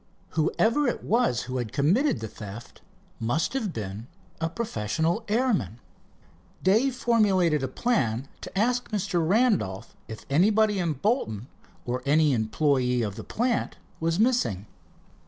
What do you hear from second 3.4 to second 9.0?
have been a professional airman. Dave formulated a plan to ask